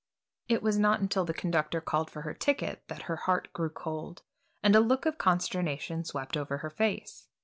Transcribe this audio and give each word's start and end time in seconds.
It 0.47 0.63
was 0.63 0.79
not 0.79 0.99
until 0.99 1.25
the 1.25 1.31
conductor 1.35 1.79
called 1.79 2.09
for 2.09 2.23
her 2.23 2.33
ticket 2.33 2.81
that 2.87 3.03
her 3.03 3.17
heart 3.17 3.53
grew 3.53 3.69
cold, 3.69 4.23
and 4.63 4.75
a 4.75 4.79
look 4.79 5.05
of 5.05 5.19
consternation 5.19 6.03
swept 6.05 6.35
over 6.35 6.57
her 6.57 6.71
face. 6.71 7.27